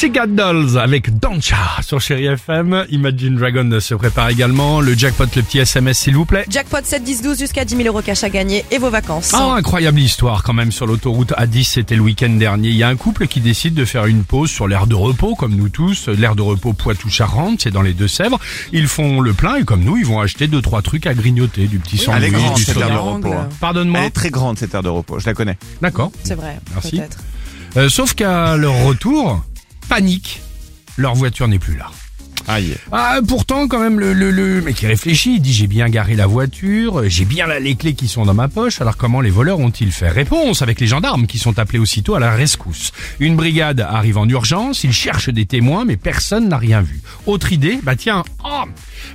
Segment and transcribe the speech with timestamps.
[0.00, 2.86] Pussycat Dolls avec Dancha sur Chéri FM.
[2.88, 4.80] Imagine Dragon se prépare également.
[4.80, 6.46] Le jackpot, le petit SMS s'il vous plaît.
[6.48, 9.32] Jackpot 7 10 12 jusqu'à 10 000 euros cash à gagner et vos vacances.
[9.34, 12.70] Ah, incroyable histoire quand même sur l'autoroute A10, c'était le week-end dernier.
[12.70, 15.34] Il y a un couple qui décide de faire une pause sur l'aire de repos,
[15.34, 16.08] comme nous tous.
[16.08, 18.38] L'aire de repos Poitou-Charentes, c'est dans les Deux-Sèvres.
[18.72, 21.66] Ils font le plein et comme nous, ils vont acheter deux trois trucs à grignoter,
[21.66, 23.32] du petit Elle est sandwich, grande du cette aire de repos.
[23.34, 23.48] hein.
[23.60, 24.00] Pardonne-moi.
[24.00, 25.58] Elle est très grande cette aire de repos, je la connais.
[25.82, 26.10] D'accord.
[26.24, 26.96] C'est vrai, Merci.
[26.96, 27.18] peut-être.
[27.76, 29.44] Euh, sauf qu'à leur retour,
[29.90, 30.40] panique.
[30.96, 31.90] Leur voiture n'est plus là.
[32.52, 32.74] Aïe.
[32.90, 36.16] Ah, pourtant, quand même, le, le, le mec qui réfléchit, il dit j'ai bien garé
[36.16, 39.30] la voiture, j'ai bien là les clés qui sont dans ma poche, alors comment les
[39.30, 42.90] voleurs ont-ils fait Réponse avec les gendarmes qui sont appelés aussitôt à la rescousse.
[43.20, 47.00] Une brigade arrive en urgence, ils cherchent des témoins, mais personne n'a rien vu.
[47.26, 48.64] Autre idée, bah tiens, oh,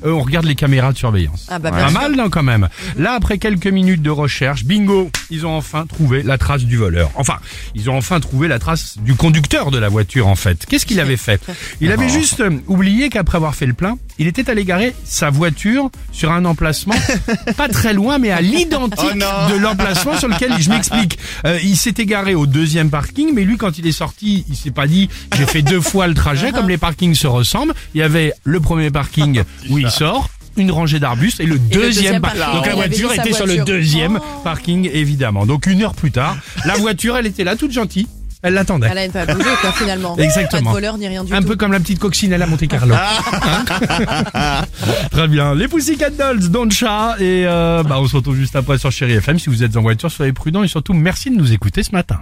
[0.06, 1.48] euh, on regarde les caméras de surveillance.
[1.50, 2.00] Ah bah, Pas sûr.
[2.00, 2.70] mal, non, quand même.
[2.98, 7.12] Là, après quelques minutes de recherche, bingo, ils ont enfin trouvé la trace du voleur.
[7.16, 7.38] Enfin,
[7.76, 10.66] ils ont enfin trouvé la trace du conducteur de la voiture, en fait.
[10.66, 11.42] Qu'est-ce qu'il avait fait?
[11.82, 15.30] Il avait juste euh, oublié qu'après avoir fait le plein, il était allé garer sa
[15.32, 16.94] voiture sur un emplacement
[17.58, 21.76] pas très loin, mais à l'identique Oh de l'emplacement sur lequel, je m'explique, Euh, il
[21.76, 25.10] s'était garé au deuxième parking, mais lui, quand il est sorti, il s'est pas dit,
[25.38, 27.74] j'ai fait deux fois le trajet, comme les parkings se ressemblent.
[27.94, 31.82] Il y avait le premier parking où il sort, une rangée d'arbustes et le deuxième,
[32.20, 32.54] deuxième par- parking.
[32.56, 34.42] Donc la voiture était sur le deuxième Oh.
[34.44, 35.46] parking, évidemment.
[35.46, 38.08] Donc une heure plus tard, la voiture, elle était là, toute gentille.
[38.46, 38.88] Elle l'attendait.
[38.92, 40.16] Elle a pas bougé quoi finalement.
[40.18, 40.62] Exactement.
[40.62, 41.48] Pas de voleur ni rien du Un tout.
[41.48, 42.94] peu comme la petite coccinelle à Monte Carlo.
[42.96, 44.64] Hein
[45.12, 45.56] Très bien.
[45.56, 47.16] Les Pussycat Dolls, Don Chat.
[47.20, 49.40] Et euh, bah, on se retrouve juste après sur Chéri FM.
[49.40, 52.20] Si vous êtes en voiture, soyez prudents et surtout merci de nous écouter ce matin.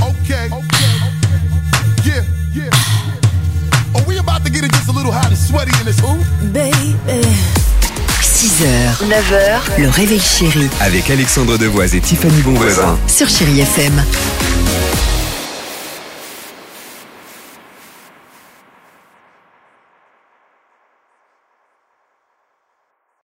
[0.00, 0.48] Okay.
[2.04, 2.22] Yeah,
[2.54, 2.70] yeah.
[3.94, 6.18] Are we about to get it just a little hot and sweaty in this hoop?
[8.22, 12.96] 6h, 9h, le réveil chéri Avec Alexandre Devoise et Tiffany Bonvoisin.
[13.08, 13.92] sur Chéri FM.